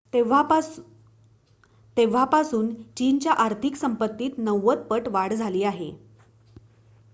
[1.97, 5.91] तेव्हापासून चीनच्या आर्थिक संपत्तीत 90 पट वाढ झाली आहे